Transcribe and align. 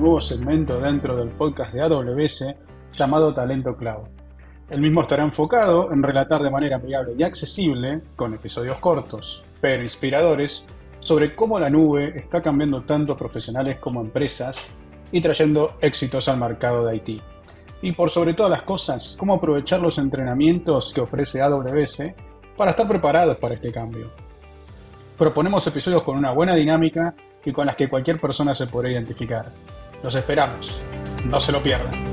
nuevo 0.00 0.20
segmento 0.20 0.78
dentro 0.80 1.16
del 1.16 1.28
podcast 1.28 1.72
de 1.72 1.80
AWS 1.80 2.44
llamado 2.92 3.32
Talento 3.32 3.74
Cloud. 3.74 4.08
El 4.68 4.82
mismo 4.82 5.00
estará 5.00 5.24
enfocado 5.24 5.90
en 5.90 6.02
relatar 6.02 6.42
de 6.42 6.50
manera 6.50 6.76
amigable 6.76 7.14
y 7.18 7.22
accesible, 7.22 8.02
con 8.16 8.34
episodios 8.34 8.76
cortos, 8.76 9.42
pero 9.62 9.82
inspiradores, 9.82 10.66
sobre 10.98 11.34
cómo 11.34 11.58
la 11.58 11.70
nube 11.70 12.12
está 12.14 12.42
cambiando 12.42 12.82
tanto 12.82 13.16
profesionales 13.16 13.78
como 13.78 14.02
empresas 14.02 14.68
y 15.10 15.22
trayendo 15.22 15.76
éxitos 15.80 16.28
al 16.28 16.38
mercado 16.38 16.84
de 16.84 16.96
IT. 16.96 17.22
Y 17.80 17.92
por 17.92 18.10
sobre 18.10 18.34
todas 18.34 18.50
las 18.50 18.62
cosas, 18.62 19.14
cómo 19.18 19.32
aprovechar 19.34 19.80
los 19.80 19.96
entrenamientos 19.96 20.92
que 20.92 21.00
ofrece 21.00 21.40
AWS 21.40 22.12
para 22.58 22.72
estar 22.72 22.86
preparados 22.86 23.38
para 23.38 23.54
este 23.54 23.72
cambio. 23.72 24.10
Proponemos 25.16 25.66
episodios 25.66 26.02
con 26.02 26.18
una 26.18 26.32
buena 26.32 26.54
dinámica 26.54 27.14
y 27.44 27.52
con 27.52 27.66
las 27.66 27.76
que 27.76 27.88
cualquier 27.88 28.20
persona 28.20 28.54
se 28.54 28.66
podrá 28.66 28.90
identificar. 28.90 29.50
Los 30.02 30.14
esperamos. 30.14 30.80
No 31.24 31.38
se 31.40 31.52
lo 31.52 31.62
pierdan. 31.62 32.09